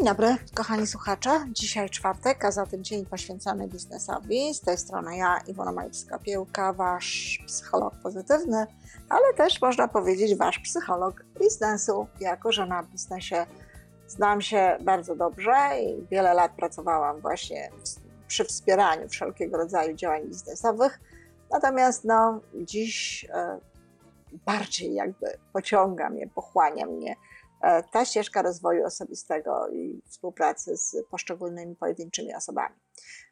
[0.00, 1.30] Dzień dobry, kochani słuchacze.
[1.52, 4.54] Dzisiaj czwartek, a zatem dzień poświęcony biznesowi.
[4.54, 8.66] Z tej strony ja, Iwona Majewska-Piełka, wasz psycholog pozytywny,
[9.08, 13.46] ale też można powiedzieć wasz psycholog biznesu, jako że na biznesie
[14.06, 17.70] znam się bardzo dobrze i wiele lat pracowałam właśnie
[18.28, 21.00] przy wspieraniu wszelkiego rodzaju działań biznesowych.
[21.50, 23.58] Natomiast no, dziś e,
[24.46, 27.16] bardziej jakby pociąga mnie, pochłania mnie
[27.90, 32.74] ta ścieżka rozwoju osobistego i współpracy z poszczególnymi pojedynczymi osobami.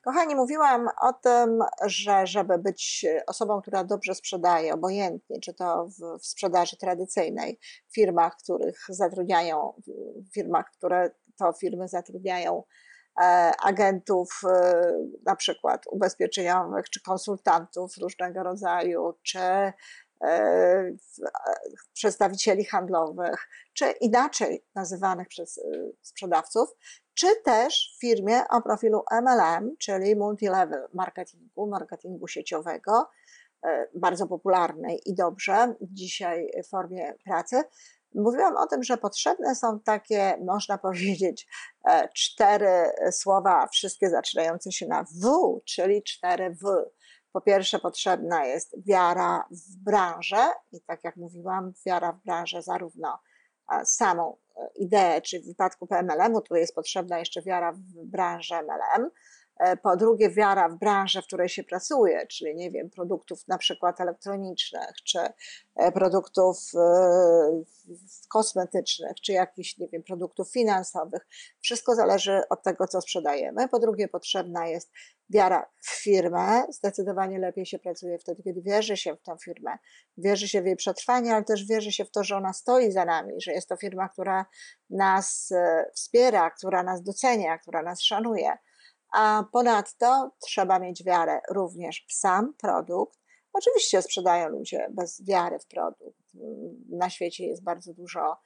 [0.05, 6.19] Kochani, mówiłam o tym, że żeby być osobą, która dobrze sprzedaje, obojętnie, czy to w,
[6.19, 9.73] w sprzedaży tradycyjnej, w firmach, których zatrudniają,
[10.31, 12.63] w firmach, które to firmy zatrudniają
[13.21, 14.83] e, agentów e,
[15.27, 19.73] na przykład ubezpieczeniowych, czy konsultantów różnego rodzaju, czy E,
[21.93, 25.63] przedstawicieli handlowych, czy inaczej nazywanych przez e,
[26.03, 26.69] sprzedawców,
[27.15, 33.11] czy też w firmie o profilu MLM, czyli multilevel marketingu, marketingu sieciowego,
[33.67, 37.63] e, bardzo popularnej i dobrze dzisiaj w formie pracy.
[38.15, 41.47] Mówiłam o tym, że potrzebne są takie, można powiedzieć,
[42.15, 46.98] cztery słowa, wszystkie zaczynające się na W, czyli cztery W
[47.39, 53.19] po pierwsze, potrzebna jest wiara w branżę, i tak jak mówiłam, wiara w branżę zarówno
[53.85, 59.05] samą e, ideę, czy w wypadku PMLM-u, tu jest potrzebna jeszcze wiara w branżę MLM,
[59.05, 59.11] E,
[59.83, 64.01] po drugie, wiara w branżę, w której się pracuje, czyli nie wiem, produktów na przykład
[64.01, 65.19] elektronicznych, czy
[65.77, 67.63] e, produktów e,
[68.29, 71.27] kosmetycznych, czy jakichś, nie wiem, produktów finansowych.
[71.61, 73.69] Wszystko zależy od tego, co sprzedajemy.
[73.69, 74.91] Po drugie, potrzebna jest
[75.31, 76.63] wiara w firmę.
[76.71, 79.79] Zdecydowanie lepiej się pracuje wtedy, kiedy wierzy się w tę firmę,
[80.19, 83.05] wierzy się w jej przetrwanie, ale też wierzy się w to, że ona stoi za
[83.05, 84.47] nami, że jest to firma, która
[84.91, 85.53] nas
[85.95, 88.59] wspiera, która nas docenia, która nas szanuje.
[89.13, 93.19] A ponadto trzeba mieć wiarę również w sam produkt.
[93.53, 96.19] Oczywiście sprzedają ludzie bez wiary w produkt.
[96.89, 98.37] Na świecie jest bardzo dużo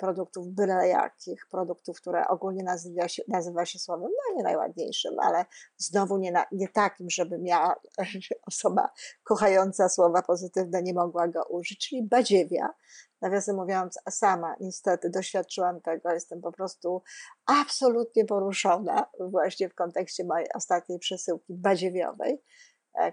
[0.00, 5.44] produktów byle jakich, produktów, które ogólnie nazywa się, nazywa się słowem, no nie najładniejszym, ale
[5.76, 7.76] znowu nie, na, nie takim, żeby miała
[8.48, 8.90] osoba
[9.24, 12.74] kochająca słowa pozytywne nie mogła go użyć, czyli badziewia.
[13.20, 17.02] Nawiasem mówiąc, sama niestety doświadczyłam tego, jestem po prostu
[17.46, 22.38] absolutnie poruszona właśnie w kontekście mojej ostatniej przesyłki badziewiowej, e,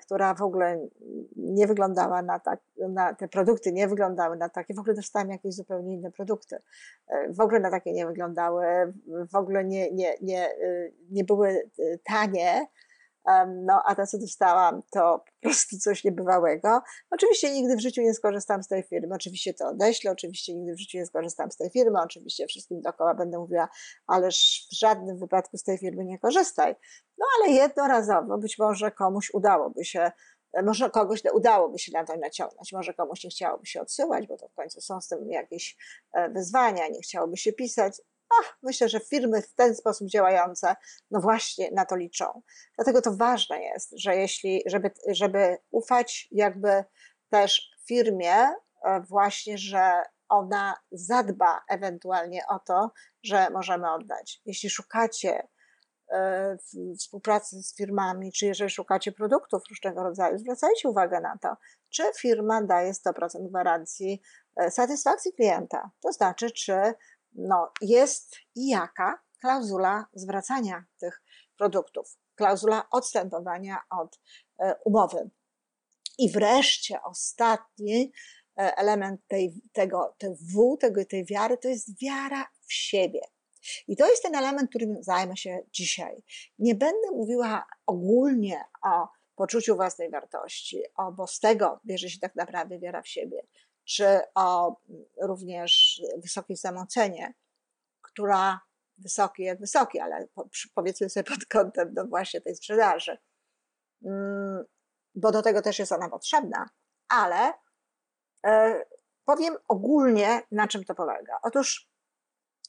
[0.01, 0.88] która w ogóle
[1.35, 5.55] nie wyglądała na tak, na te produkty nie wyglądały na takie, w ogóle dostałam jakieś
[5.55, 6.57] zupełnie inne produkty.
[7.07, 8.66] E, w ogóle na takie nie wyglądały,
[9.31, 11.69] w ogóle nie, nie, nie, e, nie były
[12.03, 12.67] tanie,
[13.47, 16.81] no a to, co dostałam, to po prostu coś niebywałego.
[17.11, 20.79] Oczywiście nigdy w życiu nie skorzystam z tej firmy, oczywiście to odeślę, oczywiście nigdy w
[20.79, 23.69] życiu nie skorzystam z tej firmy, oczywiście wszystkim dookoła będę mówiła,
[24.07, 26.75] ależ w żadnym wypadku z tej firmy nie korzystaj.
[27.17, 30.11] No ale jednorazowo być może komuś udałoby się
[30.63, 34.47] może kogoś udałoby się na to naciągnąć, może komuś nie chciałoby się odsyłać, bo to
[34.47, 35.78] w końcu są z tym jakieś
[36.13, 38.01] e, wyzwania, nie chciałoby się pisać,
[38.41, 40.75] Ach, myślę, że firmy w ten sposób działające,
[41.11, 42.41] no właśnie na to liczą.
[42.75, 46.84] Dlatego to ważne jest, że jeśli, żeby, żeby ufać jakby
[47.29, 52.91] też firmie, e, właśnie, że ona zadba ewentualnie o to,
[53.23, 54.41] że możemy oddać.
[54.45, 55.47] Jeśli szukacie
[56.11, 56.57] e,
[57.00, 61.57] współpracy z firmami, czy jeżeli szukacie produktów różnego rodzaju, zwracajcie uwagę na to,
[61.90, 64.22] czy firma daje 100% gwarancji
[64.55, 65.91] e, satysfakcji klienta.
[66.01, 66.94] To znaczy, czy
[67.35, 71.21] no, jest i jaka klauzula zwracania tych
[71.57, 74.19] produktów, klauzula odstępowania od
[74.59, 75.29] e, umowy.
[76.17, 78.11] I wreszcie ostatni
[78.58, 83.22] e, element tej, tego, tej W, tego, tej wiary, to jest wiara w siebie.
[83.87, 86.23] I to jest ten element, którym zajmę się dzisiaj.
[86.59, 92.35] Nie będę mówiła ogólnie o poczuciu własnej wartości, o, bo z tego bierze się tak
[92.35, 93.43] naprawdę wiara w siebie
[93.85, 94.76] czy o
[95.22, 97.34] również wysokiej samoocenie,
[98.02, 98.59] która
[98.97, 100.28] wysoki jak wysoki, ale
[100.76, 103.18] powiedzmy sobie pod kątem no właśnie tej sprzedaży,
[104.06, 104.64] mm,
[105.16, 106.70] bo do tego też jest ona potrzebna,
[107.08, 107.53] ale
[108.46, 108.85] e,
[109.26, 111.40] powiem ogólnie, na czym to polega.
[111.44, 111.90] Otóż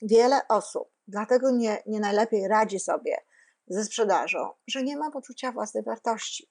[0.03, 3.17] wiele osób dlatego nie, nie najlepiej radzi sobie
[3.67, 6.51] ze sprzedażą, że nie ma poczucia własnej wartości.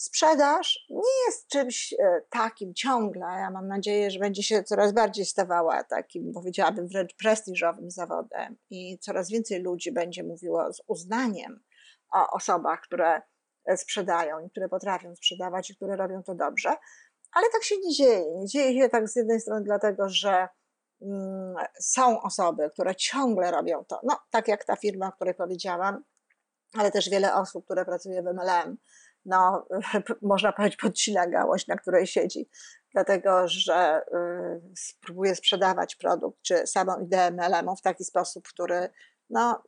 [0.00, 3.26] Sprzedaż nie jest czymś e, takim ciągle.
[3.26, 8.98] Ja mam nadzieję, że będzie się coraz bardziej stawała takim, powiedziałabym, wręcz prestiżowym zawodem i
[8.98, 11.60] coraz więcej ludzi będzie mówiło z uznaniem
[12.12, 13.22] o osobach, które
[13.64, 16.76] e, sprzedają i które potrafią sprzedawać i które robią to dobrze.
[17.32, 18.34] Ale tak się nie dzieje.
[18.34, 20.48] Nie dzieje się tak z jednej strony dlatego, że
[21.02, 26.04] mm, są osoby, które ciągle robią to, no tak jak ta firma, o której powiedziałam,
[26.78, 28.76] ale też wiele osób, które pracuje w MLM,
[29.24, 29.66] no,
[30.22, 32.48] można powiedzieć, podcina gałąź, na której siedzi,
[32.92, 38.88] dlatego że y, spróbuje sprzedawać produkt, czy samą ideę MLM-u w taki sposób, który
[39.30, 39.62] no,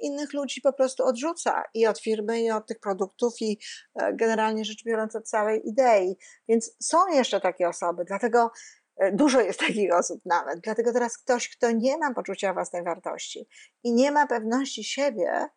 [0.00, 3.58] innych ludzi po prostu odrzuca i od firmy, i od tych produktów, i
[3.94, 6.16] e, generalnie rzecz biorąc od całej idei.
[6.48, 8.50] Więc są jeszcze takie osoby, dlatego
[8.96, 10.60] e, dużo jest takich osób nawet.
[10.60, 13.48] Dlatego teraz ktoś, kto nie ma poczucia własnej wartości
[13.84, 15.48] i nie ma pewności siebie,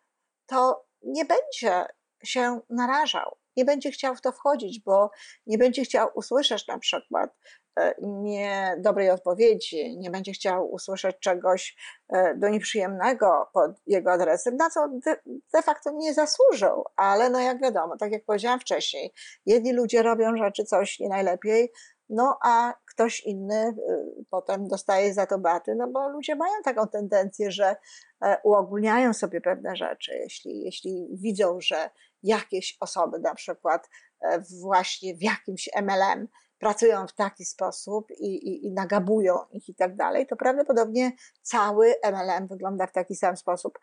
[0.46, 1.86] to nie będzie
[2.24, 5.10] się narażał, nie będzie chciał w to wchodzić, bo
[5.46, 7.30] nie będzie chciał usłyszeć na przykład
[7.78, 11.76] e, niedobrej odpowiedzi, nie będzie chciał usłyszeć czegoś
[12.08, 14.88] e, do nieprzyjemnego pod jego adresem, na co
[15.54, 16.84] de, facto nie zasłużył.
[16.96, 19.12] Ale no jak wiadomo, tak jak powiedziałam wcześniej,
[19.46, 21.72] jedni ludzie robią rzeczy coś nie najlepiej,
[22.08, 26.88] no a ktoś inny y, potem dostaje za to baty, no bo ludzie mają taką
[26.88, 27.76] tendencję, że
[28.24, 30.12] e, uogólniają sobie pewne rzeczy.
[30.14, 31.90] Jeśli, jeśli widzą, że
[32.24, 33.88] jakieś osoby na przykład
[34.20, 36.28] e, właśnie w jakimś MLM
[36.58, 41.12] pracują w taki sposób i, i, i nagabują ich i tak dalej, to prawdopodobnie
[41.42, 43.78] cały MLM wygląda w taki sam sposób,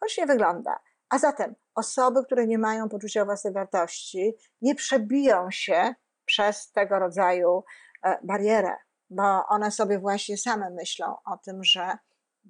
[0.00, 0.80] choć nie wygląda.
[1.10, 5.94] A zatem osoby, które nie mają poczucia własnej wartości, nie przebiją się
[6.24, 7.64] przez tego rodzaju
[8.02, 8.76] e, barierę,
[9.10, 11.98] bo one sobie właśnie same myślą o tym, że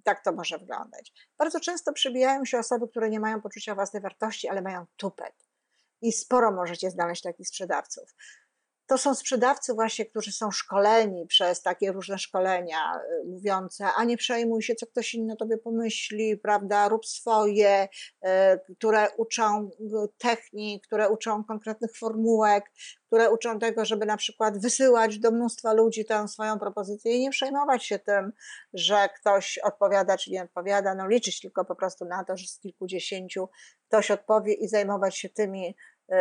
[0.05, 1.13] tak to może wyglądać.
[1.39, 5.35] Bardzo często przybijają się osoby, które nie mają poczucia własnej wartości, ale mają tupet.
[6.03, 8.15] I sporo możecie znaleźć takich sprzedawców
[8.87, 12.93] to są sprzedawcy właśnie, którzy są szkoleni przez takie różne szkolenia
[13.23, 18.29] y, mówiące, a nie przejmuj się, co ktoś inny tobie pomyśli, prawda, rób swoje, y,
[18.77, 19.71] które uczą
[20.19, 22.65] technik, które uczą konkretnych formułek,
[23.07, 27.31] które uczą tego, żeby na przykład wysyłać do mnóstwa ludzi tę swoją propozycję i nie
[27.31, 28.33] przejmować się tym,
[28.73, 32.59] że ktoś odpowiada czy nie odpowiada, no liczyć tylko po prostu na to, że z
[32.59, 33.49] kilkudziesięciu
[33.89, 35.77] ktoś odpowie i zajmować się tymi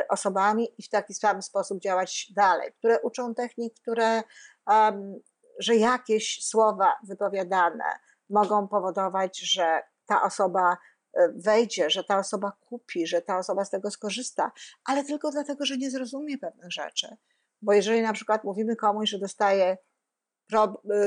[0.10, 4.24] osobami i w taki sam sposób działać dalej, które uczą technik, które,
[4.68, 5.20] um,
[5.60, 8.00] że jakieś słowa wypowiadane
[8.30, 10.78] mogą powodować, że ta osoba
[11.14, 14.52] e, wejdzie, że ta osoba kupi, że ta osoba z tego skorzysta,
[14.86, 17.18] ale tylko dlatego, że nie zrozumie pewnych rzeczy.
[17.62, 19.78] Bo jeżeli na przykład mówimy komuś, że dostaje,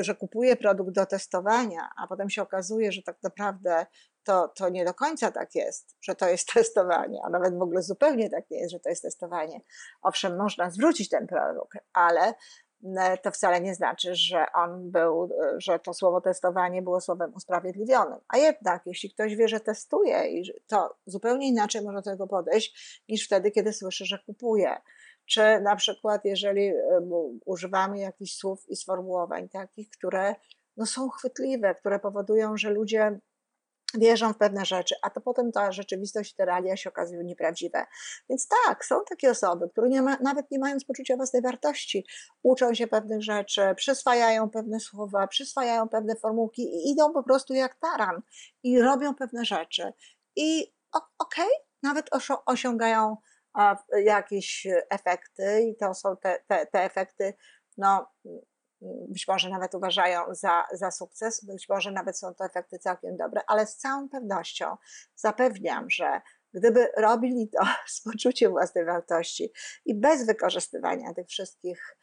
[0.00, 3.86] że kupuje produkt do testowania, a potem się okazuje, że tak naprawdę
[4.28, 7.82] to, to nie do końca tak jest, że to jest testowanie, a nawet w ogóle
[7.82, 9.60] zupełnie tak nie jest, że to jest testowanie.
[10.02, 12.34] Owszem, można zwrócić ten produkt, ale
[12.96, 17.34] e, to wcale nie znaczy, że on był, e, że to słowo testowanie było słowem
[17.34, 18.18] usprawiedliwionym.
[18.28, 23.26] A jednak, jeśli ktoś wie, że testuje, to zupełnie inaczej może do tego podejść niż
[23.26, 24.76] wtedy, kiedy słyszy, że kupuje.
[25.28, 26.74] Czy na przykład, jeżeli e,
[27.44, 30.34] używamy jakichś słów i sformułowań takich, które
[30.76, 33.18] no, są chwytliwe, które powodują, że ludzie
[33.94, 37.86] wierzą w pewne rzeczy, a to potem ta rzeczywistość, te realia się okazują nieprawdziwe.
[38.28, 42.06] Więc tak, są takie osoby, które nie ma, nawet nie mając poczucia własnej wartości,
[42.42, 47.78] uczą się pewnych rzeczy, przyswajają pewne słowa, przyswajają pewne formułki i idą po prostu jak
[47.78, 48.22] taran
[48.62, 49.92] i robią pewne rzeczy.
[50.36, 51.46] I okej, okay,
[51.82, 52.10] nawet
[52.46, 53.16] osiągają
[54.04, 57.34] jakieś efekty i to są te, te, te efekty,
[57.76, 58.06] no
[59.08, 63.40] być może nawet uważają za, za sukces, być może nawet są to efekty całkiem dobre,
[63.46, 64.76] ale z całą pewnością
[65.14, 66.20] zapewniam, że
[66.54, 69.52] gdyby robili to z poczuciem własnej wartości
[69.84, 71.96] i bez wykorzystywania tych wszystkich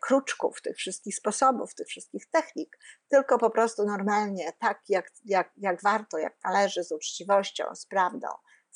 [0.00, 2.78] kruczków, tych wszystkich sposobów, tych wszystkich technik,
[3.08, 8.28] tylko po prostu normalnie, tak jak, jak, jak warto, jak należy, z uczciwością, z prawdą,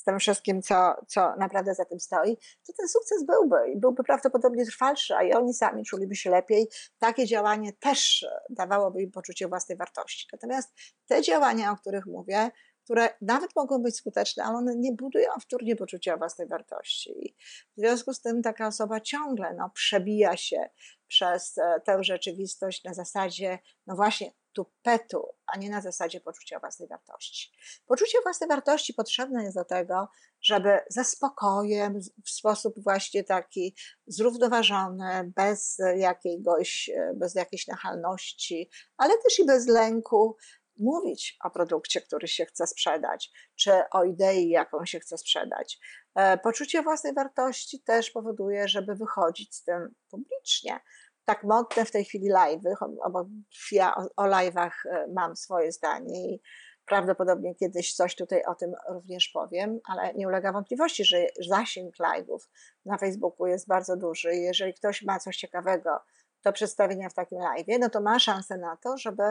[0.03, 4.03] z tym wszystkim, co, co naprawdę za tym stoi, to ten sukces byłby i byłby
[4.03, 6.67] prawdopodobnie trwalszy, a i oni sami czuliby się lepiej.
[6.99, 10.27] Takie działanie też dawałoby im poczucie własnej wartości.
[10.31, 10.73] Natomiast
[11.07, 12.51] te działania, o których mówię,
[12.83, 17.35] które nawet mogą być skuteczne, ale one nie budują wtórnie poczucia własnej wartości.
[17.77, 20.69] W związku z tym taka osoba ciągle no, przebija się
[21.07, 26.89] przez e, tę rzeczywistość na zasadzie, no właśnie, tupetu, a nie na zasadzie poczucia własnej
[26.89, 27.51] wartości.
[27.85, 30.07] Poczucie własnej wartości potrzebne jest do tego,
[30.41, 33.75] żeby ze spokojem, w sposób właśnie taki
[34.07, 40.37] zrównoważony, bez jakiegoś, bez jakiejś nachalności, ale też i bez lęku,
[40.77, 45.79] mówić o produkcie, który się chce sprzedać, czy o idei, jaką się chce sprzedać.
[46.15, 50.79] E, poczucie własnej wartości też powoduje, żeby wychodzić z tym publicznie,
[51.25, 52.73] tak modne w tej chwili live'y,
[53.11, 53.25] bo
[53.71, 56.41] ja o, o live'ach e, mam swoje zdanie i
[56.85, 62.39] prawdopodobnie kiedyś coś tutaj o tym również powiem, ale nie ulega wątpliwości, że zasięg live'ów
[62.85, 65.99] na Facebooku jest bardzo duży i jeżeli ktoś ma coś ciekawego
[66.43, 69.23] do przedstawienia w takim live'ie, no to ma szansę na to, żeby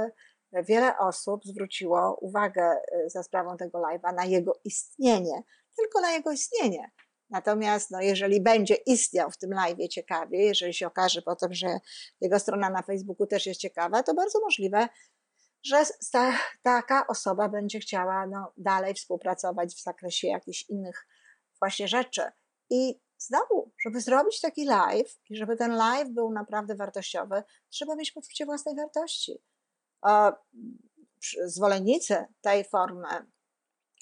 [0.53, 5.43] wiele osób zwróciło uwagę y, za sprawą tego live'a na jego istnienie,
[5.77, 6.91] tylko na jego istnienie.
[7.33, 11.79] Natomiast no, jeżeli będzie istniał w tym live'ie ciekawie, jeżeli się okaże potem, że
[12.21, 14.89] jego strona na Facebooku też jest ciekawa, to bardzo możliwe,
[15.65, 21.07] że ta, taka osoba będzie chciała no, dalej współpracować w zakresie jakichś innych
[21.61, 22.23] właśnie rzeczy.
[22.71, 28.13] I znowu, żeby zrobić taki live i żeby ten live był naprawdę wartościowy, trzeba mieć
[28.13, 29.43] poczucie własnej wartości.
[31.45, 33.27] Zwolennicy tej formy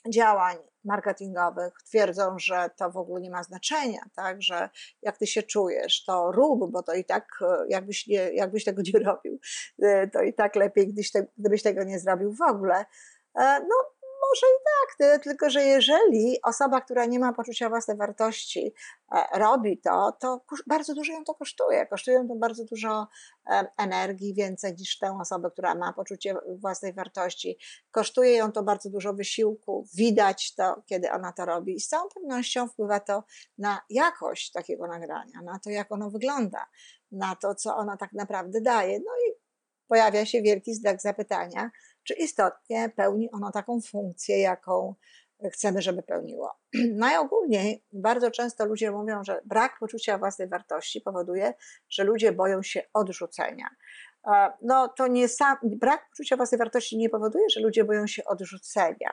[0.08, 4.42] działań marketingowych twierdzą, że to w ogóle nie ma znaczenia, tak?
[4.42, 4.68] że
[5.02, 9.00] jak ty się czujesz, to rób, bo to i tak, jakbyś, nie, jakbyś tego nie
[9.04, 9.38] robił,
[10.12, 12.84] to i tak lepiej, gdybyś, gdybyś tego nie zrobił w ogóle.
[13.34, 13.99] E, no,
[14.30, 18.74] może i tak, tyle tylko, że jeżeli osoba, która nie ma poczucia własnej wartości,
[19.12, 21.86] e, robi to, to bardzo dużo ją to kosztuje.
[21.86, 23.06] Kosztuje ją to bardzo dużo
[23.50, 27.58] e, energii, więcej niż tę osobę, która ma poczucie własnej wartości.
[27.90, 32.08] Kosztuje ją to bardzo dużo wysiłku, widać to, kiedy ona to robi, i z całą
[32.08, 33.24] pewnością wpływa to
[33.58, 36.66] na jakość takiego nagrania, na to, jak ono wygląda,
[37.12, 38.98] na to, co ona tak naprawdę daje.
[38.98, 39.40] No i
[39.88, 41.70] pojawia się wielki znak zapytania,
[42.04, 44.94] czy istotnie pełni ono taką funkcję, jaką
[45.52, 46.52] chcemy, żeby pełniło.
[46.94, 51.54] Najogólniej bardzo często ludzie mówią, że brak poczucia własnej wartości powoduje,
[51.90, 53.66] że ludzie boją się odrzucenia.
[54.62, 59.12] No to nie sam, brak poczucia własnej wartości nie powoduje, że ludzie boją się odrzucenia,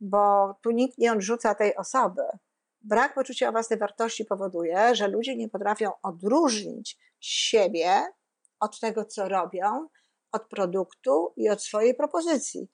[0.00, 2.22] bo tu nikt nie odrzuca tej osoby.
[2.82, 8.02] Brak poczucia własnej wartości powoduje, że ludzie nie potrafią odróżnić siebie
[8.60, 9.88] od tego, co robią,
[10.34, 12.68] od produktu i od swojej propozycji.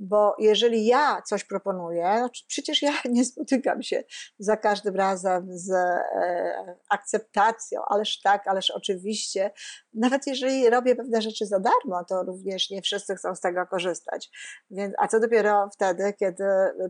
[0.00, 4.04] Bo jeżeli ja coś proponuję, no przecież ja nie spotykam się
[4.38, 9.50] za każdym razem z e, akceptacją, ależ tak, ależ oczywiście.
[9.94, 14.30] Nawet jeżeli robię pewne rzeczy za darmo, to również nie wszyscy chcą z tego korzystać.
[14.70, 16.44] Więc, a co dopiero wtedy, kiedy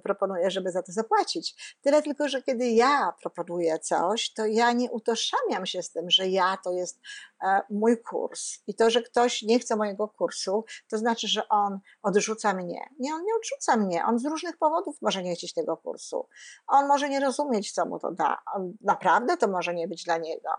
[0.04, 1.76] proponuję, żeby za to zapłacić.
[1.80, 6.28] Tyle tylko, że kiedy ja proponuję coś, to ja nie utożsamiam się z tym, że
[6.28, 7.00] ja to jest
[7.42, 8.58] e, mój kurs.
[8.66, 12.80] I to, że ktoś nie chce mojego kursu, to znaczy, że on odrzuca mnie.
[12.98, 14.04] Nie, on nie odrzuca mnie.
[14.04, 16.28] On z różnych powodów może nie chcieć tego kursu.
[16.66, 18.38] On może nie rozumieć, co mu to da.
[18.54, 20.50] On naprawdę to może nie być dla niego.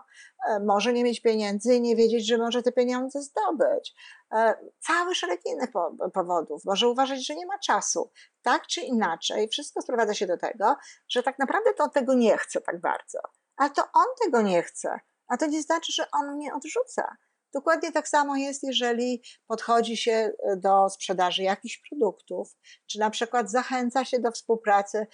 [0.48, 3.94] E, może nie mieć pieniędzy i nie wiedzieć, że może te pieniądze zdobyć.
[4.32, 5.70] E, cały szereg innych
[6.14, 6.64] powodów.
[6.64, 8.10] Może uważać, że nie ma czasu.
[8.42, 10.76] Tak czy inaczej, wszystko sprowadza się do tego,
[11.08, 13.18] że tak naprawdę to on tego nie chce tak bardzo.
[13.56, 15.00] Ale to on tego nie chce.
[15.28, 17.16] A to nie znaczy, że on mnie odrzuca.
[17.52, 23.50] Dokładnie tak samo jest, jeżeli podchodzi się e, do sprzedaży jakichś produktów, czy na przykład
[23.50, 25.06] zachęca się do współpracy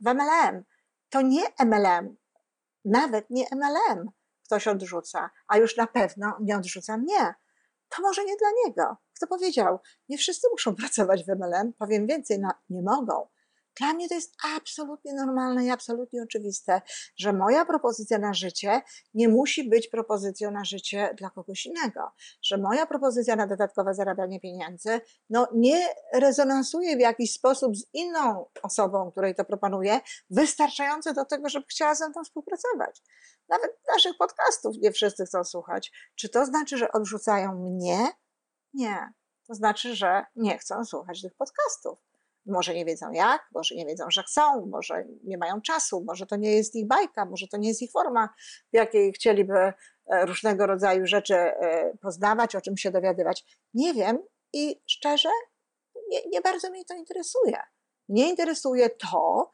[0.00, 0.64] w MLM.
[1.10, 2.16] To nie MLM,
[2.84, 4.10] nawet nie MLM
[4.44, 7.34] ktoś odrzuca, a już na pewno nie odrzuca mnie.
[7.88, 8.96] To może nie dla niego.
[9.16, 9.78] Kto powiedział?
[10.08, 13.28] Nie wszyscy muszą pracować w MLM, powiem więcej, no, nie mogą.
[13.78, 16.80] Dla mnie to jest absolutnie normalne i absolutnie oczywiste,
[17.16, 18.82] że moja propozycja na życie
[19.14, 22.10] nie musi być propozycją na życie dla kogoś innego,
[22.42, 28.46] że moja propozycja na dodatkowe zarabianie pieniędzy no, nie rezonansuje w jakiś sposób z inną
[28.62, 33.02] osobą, której to proponuję, wystarczająco do tego, żeby chciała ze mną współpracować.
[33.48, 35.92] Nawet naszych podcastów nie wszyscy chcą słuchać.
[36.14, 38.08] Czy to znaczy, że odrzucają mnie?
[38.74, 39.12] Nie.
[39.46, 42.05] To znaczy, że nie chcą słuchać tych podcastów.
[42.46, 46.36] Może nie wiedzą jak, może nie wiedzą, że chcą, może nie mają czasu, może to
[46.36, 48.28] nie jest ich bajka, może to nie jest ich forma,
[48.72, 49.72] w jakiej chcieliby e,
[50.26, 53.44] różnego rodzaju rzeczy e, poznawać, o czym się dowiadywać.
[53.74, 54.18] Nie wiem
[54.52, 55.28] i szczerze,
[56.08, 57.58] nie, nie bardzo mnie to interesuje.
[58.08, 59.50] Mnie interesuje to,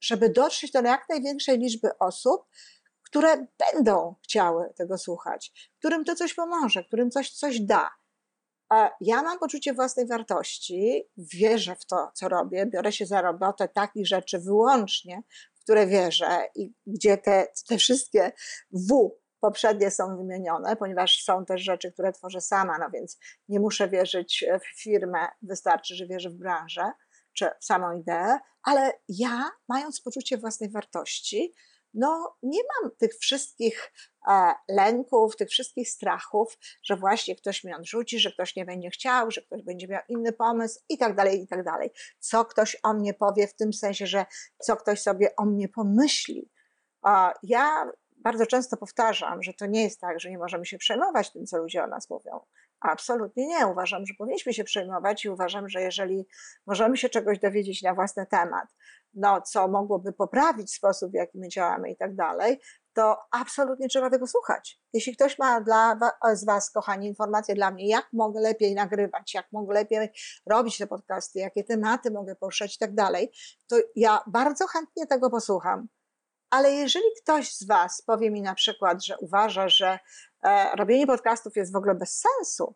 [0.00, 2.46] żeby dotrzeć do jak największej liczby osób,
[3.02, 7.90] które będą chciały tego słuchać, którym to coś pomoże, którym coś, coś da.
[9.00, 14.06] Ja mam poczucie własnej wartości, wierzę w to, co robię, biorę się za robotę takich
[14.06, 15.22] rzeczy wyłącznie,
[15.54, 18.32] w które wierzę i gdzie te, te wszystkie
[18.72, 23.18] W poprzednie są wymienione, ponieważ są też rzeczy, które tworzę sama, no więc
[23.48, 26.92] nie muszę wierzyć w firmę, wystarczy, że wierzę w branżę
[27.32, 31.54] czy w samą ideę, ale ja, mając poczucie własnej wartości,
[31.94, 33.92] no nie mam tych wszystkich
[34.68, 39.42] lęków, tych wszystkich strachów, że właśnie ktoś mi odrzuci, że ktoś nie będzie chciał, że
[39.42, 41.90] ktoś będzie miał inny pomysł i tak dalej, i tak dalej.
[42.18, 44.26] Co ktoś o mnie powie w tym sensie, że
[44.58, 46.50] co ktoś sobie o mnie pomyśli.
[47.42, 51.46] Ja bardzo często powtarzam, że to nie jest tak, że nie możemy się przejmować tym,
[51.46, 52.40] co ludzie o nas mówią.
[52.80, 53.66] Absolutnie nie.
[53.66, 56.26] Uważam, że powinniśmy się przejmować i uważam, że jeżeli
[56.66, 58.68] możemy się czegoś dowiedzieć na własny temat,
[59.14, 62.60] no, co mogłoby poprawić sposób, w jaki my działamy i tak dalej,
[62.96, 64.80] to absolutnie trzeba tego słuchać.
[64.92, 65.98] Jeśli ktoś ma dla
[66.32, 70.12] z Was, kochani, informacje dla mnie, jak mogę lepiej nagrywać, jak mogę lepiej
[70.46, 73.32] robić te podcasty, jakie tematy mogę poruszać i tak dalej,
[73.66, 75.88] to ja bardzo chętnie tego posłucham.
[76.50, 79.98] Ale jeżeli ktoś z Was powie mi na przykład, że uważa, że
[80.42, 82.74] e, robienie podcastów jest w ogóle bez sensu,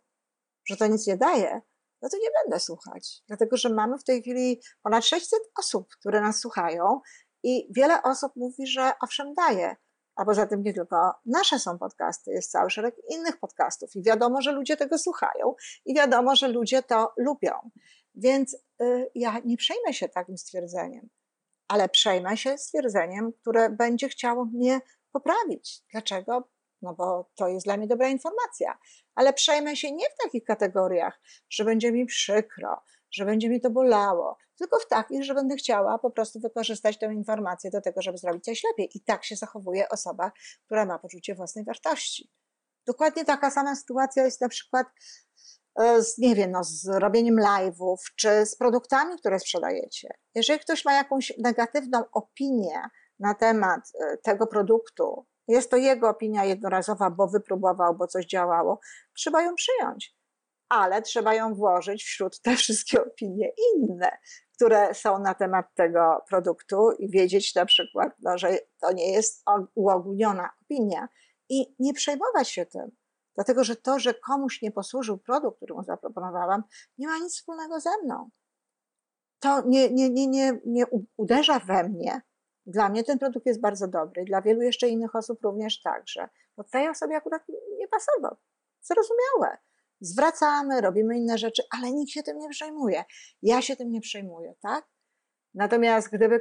[0.64, 1.60] że to nic nie daje,
[2.02, 3.22] no to nie będę słuchać.
[3.28, 7.00] Dlatego, że mamy w tej chwili ponad 600 osób, które nas słuchają
[7.42, 9.76] i wiele osób mówi, że owszem daje.
[10.20, 14.42] A poza tym nie tylko nasze są podcasty, jest cały szereg innych podcastów i wiadomo,
[14.42, 17.52] że ludzie tego słuchają i wiadomo, że ludzie to lubią.
[18.14, 21.08] Więc y, ja nie przejmę się takim stwierdzeniem,
[21.68, 24.80] ale przejmę się stwierdzeniem, które będzie chciało mnie
[25.12, 25.82] poprawić.
[25.92, 26.48] Dlaczego?
[26.82, 28.78] No bo to jest dla mnie dobra informacja.
[29.14, 32.80] Ale przejmę się nie w takich kategoriach, że będzie mi przykro,
[33.12, 37.14] że będzie mi to bolało, tylko w takich, że będę chciała po prostu wykorzystać tę
[37.14, 38.90] informację do tego, żeby zrobić coś lepiej.
[38.94, 40.32] I tak się zachowuje osoba,
[40.66, 42.30] która ma poczucie własnej wartości.
[42.86, 44.86] Dokładnie taka sama sytuacja jest na przykład
[45.80, 50.08] e, z, nie wiem, no, z robieniem live'ów, czy z produktami, które sprzedajecie.
[50.34, 52.82] Jeżeli ktoś ma jakąś negatywną opinię
[53.18, 58.80] na temat e, tego produktu, jest to jego opinia jednorazowa, bo wypróbował, bo coś działało,
[59.14, 60.19] trzeba ją przyjąć
[60.70, 64.18] ale trzeba ją włożyć wśród te wszystkie opinie inne,
[64.54, 69.44] które są na temat tego produktu i wiedzieć na przykład, no, że to nie jest
[69.74, 71.08] uogólniona opinia
[71.48, 72.90] i nie przejmować się tym.
[73.34, 76.62] Dlatego, że to, że komuś nie posłużył produkt, który mu zaproponowałam,
[76.98, 78.30] nie ma nic wspólnego ze mną.
[79.40, 80.84] To nie, nie, nie, nie, nie
[81.16, 82.22] uderza we mnie.
[82.66, 86.28] Dla mnie ten produkt jest bardzo dobry, dla wielu jeszcze innych osób również także.
[86.56, 87.42] Bo tej osobie akurat
[87.78, 88.36] nie pasował.
[88.80, 89.58] Zrozumiałe
[90.00, 93.04] zwracamy, robimy inne rzeczy, ale nikt się tym nie przejmuje.
[93.43, 94.86] Ja się tym nie przejmuję, tak?
[95.54, 96.41] Natomiast gdyby y,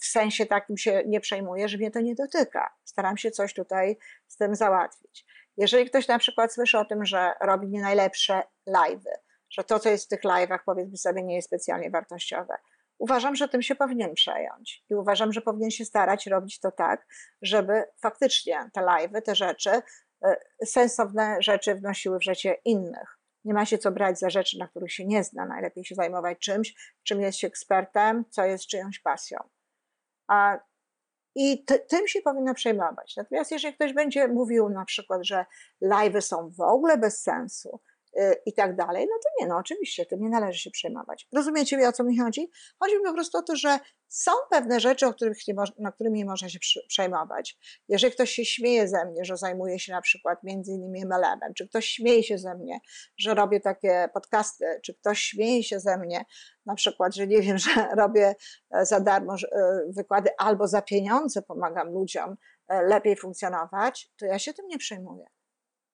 [0.00, 3.96] w sensie takim się nie przejmuje, że mnie to nie dotyka, staram się coś tutaj
[4.26, 5.26] z tym załatwić.
[5.56, 9.12] Jeżeli ktoś na przykład słyszy o tym, że robi nie najlepsze live'y,
[9.50, 12.54] że to, co jest w tych live'ach, powiedzmy sobie, nie jest specjalnie wartościowe,
[12.98, 17.06] uważam, że tym się powinien przejąć i uważam, że powinien się starać robić to tak,
[17.42, 19.82] żeby faktycznie te live'y, te rzeczy E,
[20.64, 23.18] sensowne rzeczy wnosiły w życie innych.
[23.44, 25.46] Nie ma się co brać za rzeczy, na których się nie zna.
[25.46, 29.38] Najlepiej się zajmować czymś, czym jest się ekspertem, co jest czyjąś pasją.
[30.28, 30.58] A,
[31.34, 33.16] I tym się powinno przejmować.
[33.16, 35.46] Natomiast jeżeli ktoś będzie mówił na przykład, że
[35.82, 37.80] live'y są w ogóle bez sensu,
[38.46, 41.28] i tak dalej, no to nie, no oczywiście, tym nie należy się przejmować.
[41.34, 42.50] Rozumiecie, o co mi chodzi?
[42.82, 46.18] Chodzi mi po prostu o to, że są pewne rzeczy, o których nie na którymi
[46.18, 47.58] nie można się przejmować.
[47.88, 51.68] Jeżeli ktoś się śmieje ze mnie, że zajmuję się na przykład między innymi MLM-em, czy
[51.68, 52.78] ktoś śmieje się ze mnie,
[53.18, 56.24] że robię takie podcasty, czy ktoś śmieje się ze mnie,
[56.66, 58.34] na przykład, że nie wiem, że robię
[58.70, 62.36] e, za darmo e, wykłady albo za pieniądze pomagam ludziom
[62.68, 65.26] e, lepiej funkcjonować, to ja się tym nie przejmuję,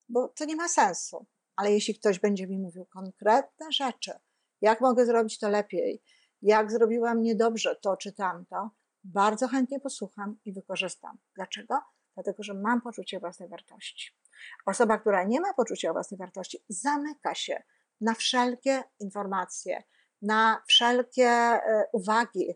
[0.09, 4.13] bo to nie ma sensu ale jeśli ktoś będzie mi mówił konkretne rzeczy,
[4.61, 6.03] jak mogę zrobić to lepiej,
[6.43, 8.71] jak zrobiłam niedobrze to czy tamto,
[9.05, 11.19] bardzo chętnie posłucham i wykorzystam.
[11.35, 11.81] Dlaczego?
[12.15, 14.13] Dlatego, że mam poczucie własnej wartości.
[14.67, 17.63] Osoba, która nie ma poczucia własnej wartości, zamyka się
[18.01, 19.83] na wszelkie informacje,
[20.23, 22.55] na wszelkie e, uwagi,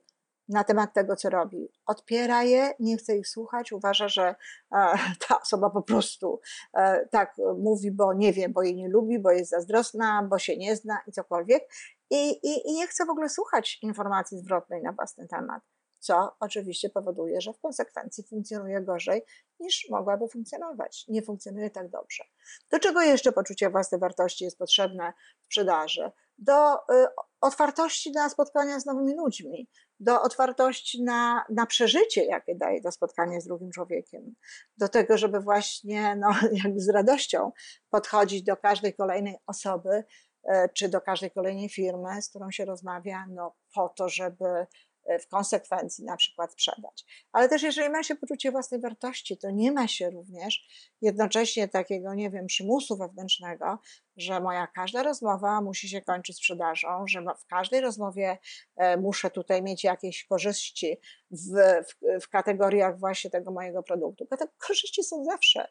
[0.48, 1.68] na temat tego, co robi.
[1.86, 4.34] Odpiera je, nie chce ich słuchać, uważa, że e,
[5.28, 6.40] ta osoba po prostu
[6.74, 10.56] e, tak mówi, bo nie wie, bo jej nie lubi, bo jest zazdrosna, bo się
[10.56, 11.68] nie zna i cokolwiek.
[12.10, 15.62] I, i, i nie chce w ogóle słuchać informacji zwrotnej na własny temat,
[15.98, 19.22] co oczywiście powoduje, że w konsekwencji funkcjonuje gorzej
[19.60, 21.04] niż mogłaby funkcjonować.
[21.08, 22.24] Nie funkcjonuje tak dobrze.
[22.70, 26.10] Do czego jeszcze poczucie własnej wartości jest potrzebne w sprzedaży?
[26.38, 27.06] Do y,
[27.40, 29.68] otwartości na spotkania z nowymi ludźmi,
[30.00, 34.34] do otwartości na, na przeżycie, jakie daje to spotkanie z drugim człowiekiem,
[34.76, 36.28] do tego, żeby właśnie no,
[36.64, 37.52] jak z radością
[37.90, 40.04] podchodzić do każdej kolejnej osoby,
[40.48, 44.66] e, czy do każdej kolejnej firmy, z którą się rozmawia, no, po to, żeby
[45.20, 47.04] w konsekwencji na przykład sprzedać.
[47.32, 50.66] Ale też jeżeli ma się poczucie własnej wartości, to nie ma się również
[51.02, 53.78] jednocześnie takiego, nie wiem, przymusu wewnętrznego,
[54.16, 58.38] że moja każda rozmowa musi się kończyć sprzedażą, że w każdej rozmowie
[58.76, 61.54] e, muszę tutaj mieć jakieś korzyści w,
[61.88, 64.26] w, w kategoriach właśnie tego mojego produktu.
[64.26, 65.68] Te korzyści są zawsze.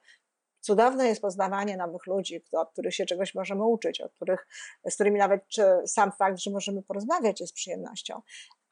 [0.65, 4.47] Cudowne jest poznawanie nowych ludzi, od których się czegoś możemy uczyć, od których,
[4.89, 5.41] z którymi nawet
[5.85, 8.21] sam fakt, że możemy porozmawiać jest przyjemnością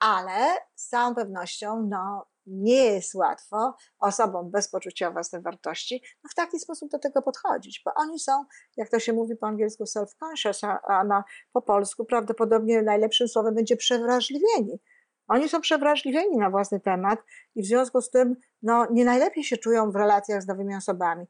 [0.03, 6.35] ale z całą pewnością no, nie jest łatwo osobom bez poczucia własnej wartości no, w
[6.35, 8.45] taki sposób do tego podchodzić, bo oni są,
[8.77, 13.55] jak to się mówi po angielsku, self-conscious, a, a na, po polsku prawdopodobnie najlepszym słowem
[13.55, 14.79] będzie przewrażliwieni.
[15.27, 17.19] Oni są przewrażliwieni na własny temat
[17.55, 21.25] i w związku z tym no, nie najlepiej się czują w relacjach z nowymi osobami.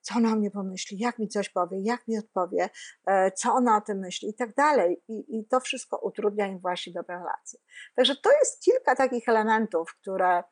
[0.00, 2.70] Co ona o mnie pomyśli, jak mi coś powie, jak mi odpowie,
[3.06, 5.02] e, co ona o tym myśli i tak dalej.
[5.08, 7.60] I, I to wszystko utrudnia im właśnie dobre relacje.
[7.96, 10.42] Także to jest kilka takich elementów, które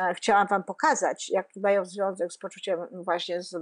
[0.00, 3.56] e, chciałam Wam pokazać, jaki mają związek z poczuciem właśnie z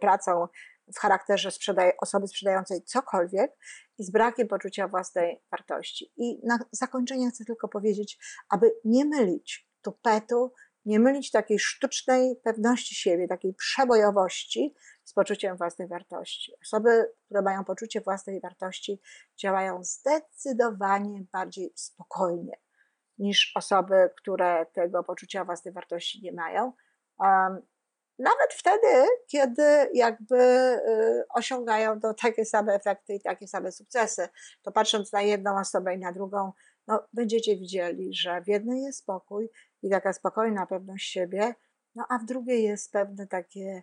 [0.00, 0.46] pracą
[0.94, 3.56] w charakterze sprzedaj osoby sprzedającej cokolwiek
[3.98, 6.12] i z brakiem poczucia własnej wartości.
[6.16, 8.18] I na zakończenie chcę tylko powiedzieć,
[8.48, 10.52] aby nie mylić tupetu,
[10.84, 16.52] nie mylić takiej sztucznej pewności siebie, takiej przebojowości z poczuciem własnej wartości.
[16.62, 19.00] Osoby, które mają poczucie własnej wartości,
[19.36, 22.58] działają zdecydowanie bardziej spokojnie
[23.18, 26.72] niż osoby, które tego poczucia własnej wartości nie mają.
[28.18, 34.28] Nawet wtedy, kiedy jakby y, osiągają to takie same efekty i takie same sukcesy,
[34.62, 36.52] to patrząc na jedną osobę i na drugą,
[36.86, 39.50] no, będziecie widzieli, że w jednej jest spokój
[39.82, 41.54] i taka spokojna pewność siebie,
[41.94, 43.82] no a w drugiej jest pewne takie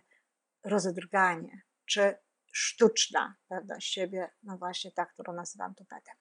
[0.64, 2.14] rozedrganie, czy
[2.52, 6.14] sztuczna pewność siebie, no właśnie ta, którą nazywam tupetem.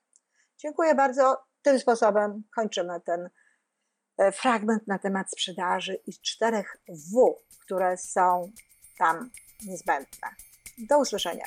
[0.58, 1.44] Dziękuję bardzo.
[1.62, 3.30] Tym sposobem kończymy ten
[4.34, 8.52] fragment na temat sprzedaży i czterech W, które są
[8.98, 9.30] tam
[9.66, 10.28] niezbędne.
[10.78, 11.46] Do usłyszenia.